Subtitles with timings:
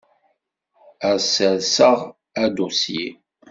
[1.09, 1.99] Ad sserseɣ
[2.43, 3.07] adusyi.